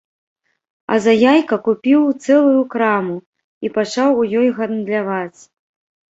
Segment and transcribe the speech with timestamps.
[0.93, 3.17] А за яйка купіў цэлую краму
[3.67, 5.39] і пачаў у ёй гандляваць.